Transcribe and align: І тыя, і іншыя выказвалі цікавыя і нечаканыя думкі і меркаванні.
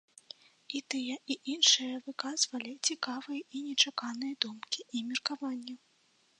І 0.77 0.79
тыя, 0.93 1.17
і 1.33 1.37
іншыя 1.55 1.99
выказвалі 2.07 2.73
цікавыя 2.89 3.43
і 3.47 3.57
нечаканыя 3.69 4.41
думкі 4.47 4.79
і 4.97 5.07
меркаванні. 5.11 5.81